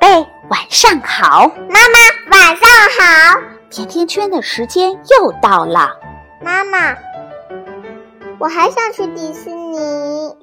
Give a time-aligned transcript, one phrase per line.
[0.00, 1.46] 贝，晚上好！
[1.68, 2.68] 妈妈，晚上
[2.98, 3.40] 好！
[3.68, 5.90] 甜甜圈的时间又到了。
[6.42, 6.96] 妈妈，
[8.38, 10.34] 我还想去迪士尼。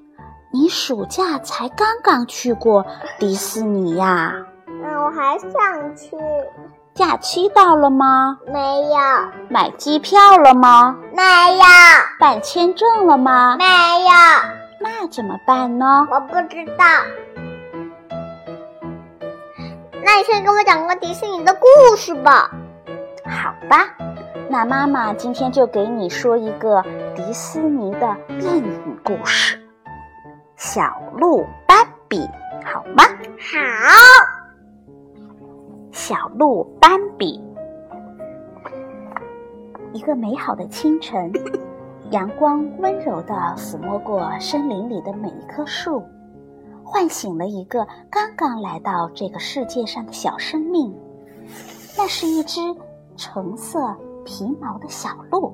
[0.54, 2.86] 你暑假才刚刚去过
[3.18, 4.32] 迪士尼呀？
[4.68, 6.16] 嗯，我还想去。
[6.94, 8.38] 假期到了吗？
[8.46, 8.98] 没有。
[9.50, 10.96] 买机票了吗？
[11.14, 11.24] 没
[11.58, 11.64] 有。
[12.20, 13.58] 办签证了吗？
[13.58, 14.10] 没有。
[14.80, 16.08] 那怎么办呢？
[16.12, 16.86] 我不知道。
[20.18, 22.50] 那你先给我讲个迪士尼的故事吧。
[23.24, 23.88] 好吧，
[24.50, 26.84] 那妈妈今天就给你说一个
[27.16, 29.56] 迪士尼的电影故事，
[30.56, 32.18] 《小鹿斑比》，
[32.66, 33.04] 好吗？
[33.38, 33.94] 好。
[35.92, 37.40] 小鹿斑比。
[39.94, 41.32] 一个美好的清晨，
[42.10, 46.04] 阳光温柔地抚摸过森林里的每一棵树，
[46.90, 50.96] 唤醒了一个刚刚来到这个世界上的小生命。
[51.98, 52.62] 那是一只
[53.18, 53.94] 橙色
[54.24, 55.54] 皮毛的小鹿，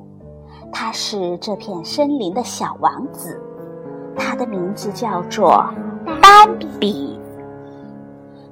[0.71, 3.41] 它是这片森林的小王子，
[4.15, 5.65] 它的名字叫做
[6.21, 6.47] 斑
[6.79, 7.19] 比。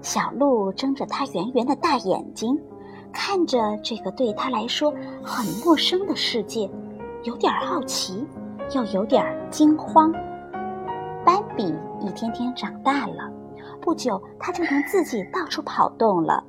[0.02, 2.60] 小鹿睁着它圆圆的大眼睛，
[3.14, 4.92] 看着这个对它来说
[5.24, 6.68] 很陌生的世界，
[7.26, 8.26] 有点好奇，
[8.74, 10.12] 又有点惊慌。
[11.32, 13.32] 斑比一天天长大了，
[13.80, 16.44] 不久它就能自己到处跑动了。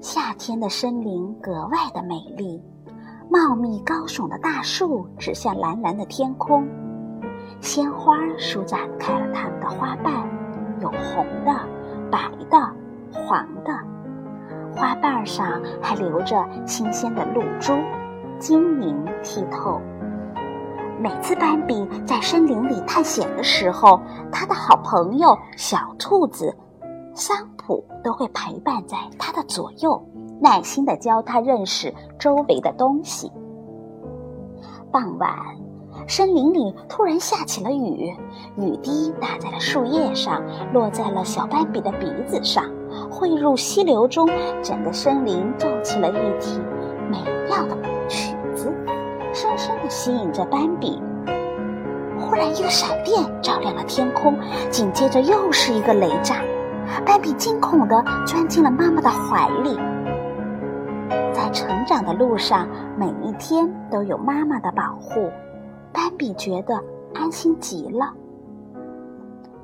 [0.00, 2.62] 夏天的森林格外的美丽，
[3.28, 6.68] 茂密高耸的大树指向蓝蓝的天空，
[7.60, 10.14] 鲜花舒展开了它们的花瓣，
[10.80, 11.52] 有红的。
[12.12, 12.18] 白
[12.48, 12.58] 的、
[13.12, 13.72] 黄的，
[14.72, 17.72] 花瓣上还留着新鲜的露珠，
[18.38, 19.80] 晶莹剔透。
[21.00, 23.98] 每次斑比在森林里探险的时候，
[24.30, 26.54] 他的好朋友小兔子
[27.14, 30.06] 桑普都会陪伴在他的左右，
[30.42, 33.32] 耐心地教他认识周围的东西。
[34.92, 35.30] 傍晚。
[36.06, 38.14] 森林里突然下起了雨，
[38.56, 42.64] 雨滴打在了树叶上，落在了小斑比的鼻子上，
[43.10, 44.28] 汇入溪流中。
[44.62, 46.60] 整个森林奏起了一曲
[47.10, 47.18] 美
[47.48, 47.76] 妙的
[48.08, 48.72] 曲子，
[49.32, 51.00] 深深地吸引着斑比。
[52.18, 54.38] 忽然，一个闪电照亮了天空，
[54.70, 56.42] 紧接着又是一个雷炸，
[57.04, 59.78] 斑比惊恐地钻进了妈妈的怀里。
[61.32, 65.30] 在成长的路上，每一天都有妈妈的保护。
[65.92, 66.80] 斑比觉得
[67.14, 68.12] 安心极了。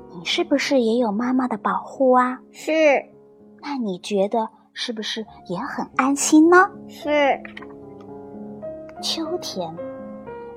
[0.09, 2.39] 你是不是也有妈妈的保护啊？
[2.51, 2.71] 是。
[3.61, 6.69] 那你觉得是不是也很安心呢？
[6.87, 7.09] 是。
[8.99, 9.71] 秋天，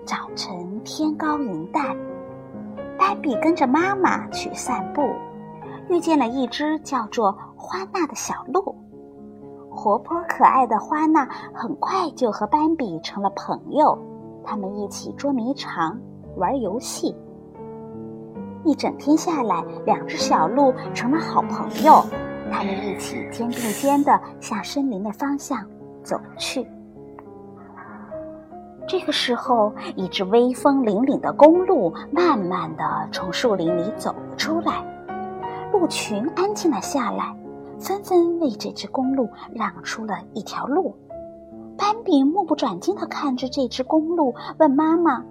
[0.07, 1.95] 早晨天高云淡，
[2.99, 5.11] 斑比跟着妈妈去散步，
[5.91, 8.75] 遇见了一只叫做花娜的小鹿。
[9.71, 13.99] 活泼可爱的花娜很快就和斑比成了朋友。
[14.43, 16.01] 他们一起捉迷藏、
[16.37, 17.15] 玩游戏，
[18.65, 22.03] 一整天下来，两只小鹿成了好朋友。
[22.51, 25.63] 他们一起肩并肩地向森林的方向
[26.03, 26.67] 走去。
[28.91, 34.85] 这个时候，一只威风凛凛的公鹿慢慢地从树林里走了出来，
[35.73, 37.33] 鹿群安静了下来，
[37.79, 40.97] 纷纷为这只公鹿让出了一条路。
[41.79, 45.23] 斑比目不转睛地看着这只公鹿，问妈妈：“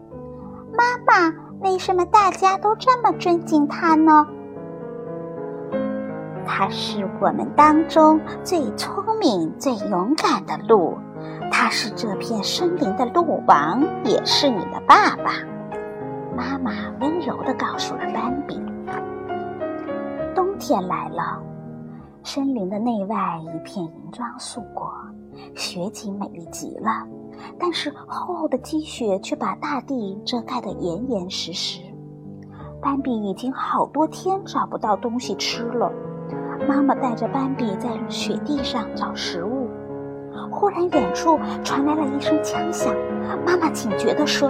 [0.72, 4.26] 妈妈，为什么大家都这么尊敬它呢
[6.48, 10.98] ？”“它是我们当中最聪明、最勇敢的鹿，
[11.52, 15.32] 他是这片森林的鹿王，也是你的爸爸。”
[16.36, 16.72] 妈妈
[17.02, 18.62] 温柔地告诉了斑比。
[20.34, 21.42] 冬天来了。
[22.24, 24.92] 森林的内外一片银装素裹，
[25.56, 27.08] 雪景美丽极了。
[27.58, 31.82] 但是厚厚的积雪却把大地遮盖得严严实实。
[32.82, 35.92] 斑比已经好多天找不到东西吃了。
[36.68, 39.69] 妈妈带着斑比在雪地上找食物。
[40.52, 42.94] 忽然，远处传来了一声枪响。
[43.46, 44.50] 妈妈警觉地说：“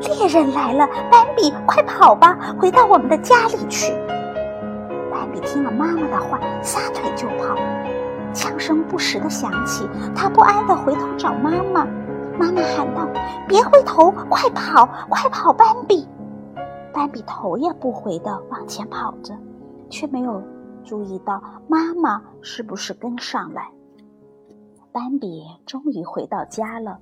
[0.00, 3.92] 猎人来了，斑比，快跑吧，回到我们的家里去。”
[5.10, 7.56] 斑比听了妈妈的话，撒腿就跑。
[8.32, 11.86] 枪声不时的响起，他不安的回头找妈妈。
[12.38, 13.06] 妈妈喊道
[13.46, 16.06] ：“别回头，快跑，快跑！”斑比，
[16.92, 19.34] 斑比头也不回的往前跑着，
[19.90, 20.42] 却没有
[20.84, 23.68] 注意到妈妈是不是跟上来。
[24.92, 26.98] 斑比终于回到家了，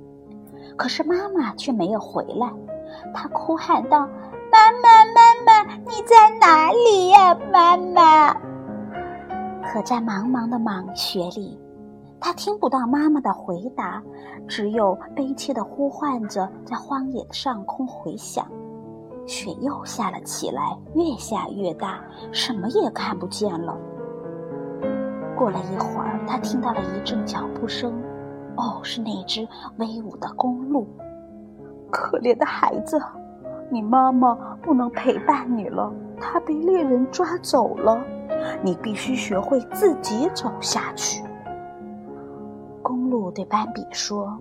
[0.77, 2.53] 可是妈妈却没有回来。
[3.15, 4.01] 他哭喊道
[4.53, 8.35] ：“妈妈，妈妈，你在哪里呀，妈妈？”
[9.67, 11.59] 可在茫茫的莽雪里，
[12.21, 14.03] 他听不到妈妈的回答，
[14.47, 18.47] 只有悲切的呼唤着在荒野的上空回响。
[19.27, 22.01] 雪又下了起来，越下越大，
[22.33, 23.77] 什么也看不见了。
[25.39, 27.93] 过了一会儿，他听到了一阵脚步声，
[28.57, 29.47] 哦，是那只
[29.77, 30.85] 威武的公鹿。
[31.93, 33.01] 可怜的孩子，
[33.71, 38.05] 你妈妈不能陪伴你了，她被猎人抓走了。
[38.63, 41.23] 你必须学会自己走下去。
[42.83, 44.37] 公鹿对斑比说。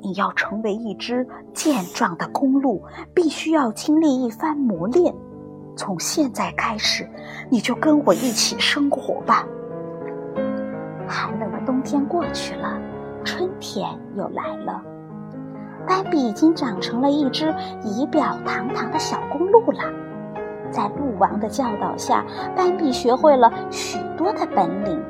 [0.00, 2.80] 你要成为一只健壮的公鹿，
[3.12, 5.12] 必须要经历一番磨练。
[5.76, 7.04] 从现在开始，
[7.50, 9.44] 你就跟我一起生活吧。
[11.08, 12.78] 寒冷的冬天过去了，
[13.24, 14.82] 春天又来了。
[15.86, 19.80] 斑比已经长成了一只仪表堂堂的小公鹿了。
[20.70, 22.24] 在鹿王的教导下，
[22.54, 25.02] 斑比学会了许多的本领。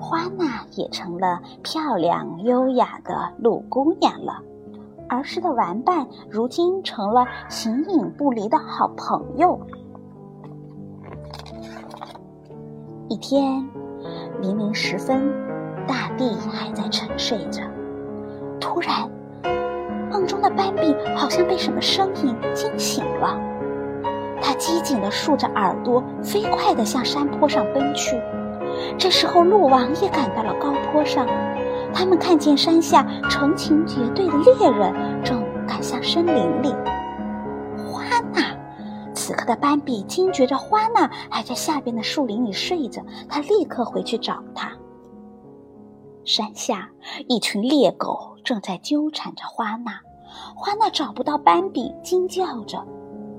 [0.00, 4.42] 花娜也成了漂亮优雅的鹿姑娘了，
[5.08, 9.60] 儿时的玩伴如今成了形影不离的好朋友。
[13.08, 13.68] 一天
[14.40, 15.32] 黎明时分，
[15.86, 17.62] 大地还在沉睡着，
[18.60, 19.08] 突然，
[20.10, 23.38] 梦中的斑比好像被什么声音惊醒了，
[24.40, 28.20] 他机警地竖着耳朵，飞快地向山坡上奔去。
[28.98, 31.26] 这时候，鹿王也赶到了高坡上。
[31.94, 34.92] 他们看见山下成群结队的猎人
[35.24, 36.74] 正赶向森林里。
[39.36, 44.72] 可，的斑比惊觉着花娜还在下边的树林里睡着，他立刻回去找她。
[46.24, 46.90] 山下，
[47.28, 50.00] 一群猎狗正在纠缠着花娜。
[50.56, 52.84] 花娜找不到斑比，惊叫着，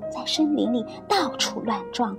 [0.10, 2.16] 在森林里到处乱撞。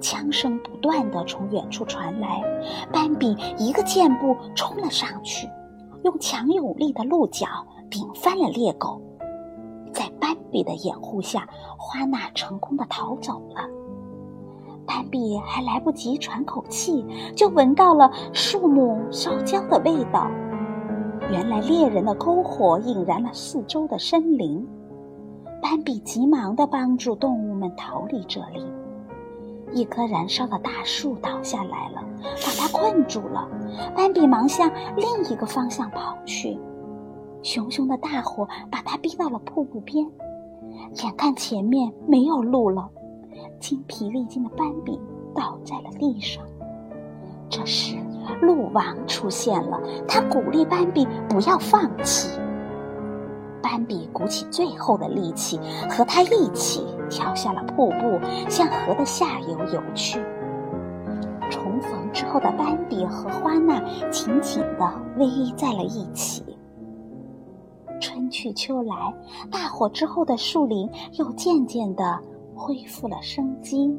[0.00, 2.42] 枪声不断的从远处传来，
[2.90, 5.46] 斑比一个箭步冲了上去，
[6.04, 7.46] 用强有力的鹿角
[7.90, 9.02] 顶翻了猎狗。
[10.50, 11.48] 比的掩护下，
[11.78, 13.68] 花娜成功的逃走了。
[14.86, 17.06] 斑比还来不及喘口气，
[17.36, 20.28] 就闻到了树木烧焦的味道。
[21.30, 24.66] 原来猎人的篝火引燃了四周的森林。
[25.62, 28.64] 斑比急忙的帮助动物们逃离这里。
[29.72, 32.02] 一棵燃烧的大树倒下来了，
[32.44, 33.46] 把他困住了。
[33.94, 36.58] 斑比忙向另一个方向跑去，
[37.42, 40.04] 熊熊的大火把他逼到了瀑布边。
[40.94, 42.88] 眼看前面没有路了，
[43.58, 44.98] 精疲力尽的斑比
[45.34, 46.42] 倒在了地上。
[47.48, 47.96] 这时，
[48.40, 52.38] 鹿王出现了，他鼓励斑比不要放弃。
[53.62, 58.18] 斑比鼓起最后的力气，和他一起跳下了瀑布，
[58.48, 60.20] 向河的下游游去。
[61.50, 63.80] 重逢之后的斑比和花娜
[64.10, 66.49] 紧紧地偎依在了一起。
[68.40, 68.94] 去秋来，
[69.52, 70.88] 大火之后的树林
[71.18, 72.18] 又渐渐地
[72.56, 73.94] 恢复了生机。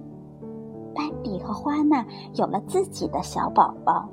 [0.96, 2.04] 斑比和花娜
[2.34, 4.10] 有了自己的小宝宝，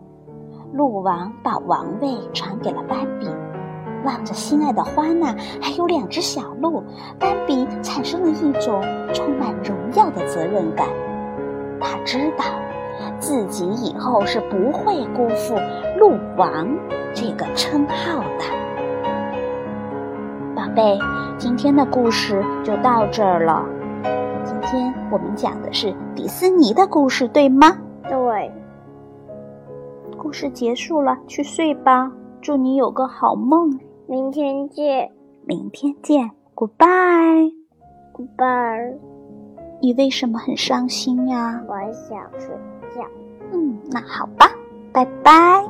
[0.71, 3.27] 鹿王把王位传给了斑比。
[4.05, 6.83] 望着心爱的花娜，还有两只小鹿，
[7.19, 8.83] 斑比产生了一种
[9.15, 10.87] 充满荣耀的责任感。
[11.81, 12.45] 他知道，
[13.19, 15.55] 自己以后是不会辜负
[15.99, 16.69] “鹿王”
[17.17, 18.58] 这个称号的。
[20.79, 20.99] 宝贝，
[21.37, 23.67] 今天的故事就到这儿了。
[24.45, 27.77] 今天我们讲的是迪斯尼的故事，对吗？
[28.09, 28.53] 对。
[30.17, 32.13] 故事结束了，去睡吧。
[32.41, 33.77] 祝你有个好梦。
[34.07, 35.11] 明天见，
[35.45, 38.99] 明天见，Goodbye，Goodbye。
[39.83, 41.61] 你为什么很伤心呀？
[41.67, 42.51] 我想睡
[42.95, 43.03] 觉。
[43.53, 44.49] 嗯，那好吧，
[44.93, 45.65] 拜拜。